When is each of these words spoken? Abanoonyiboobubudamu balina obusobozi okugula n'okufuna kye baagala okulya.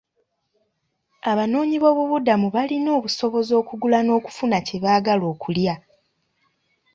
Abanoonyiboobubudamu 1.31 2.47
balina 2.55 2.89
obusobozi 2.97 3.51
okugula 3.61 3.99
n'okufuna 4.03 4.57
kye 4.65 4.77
baagala 4.83 5.25
okulya. 5.33 5.75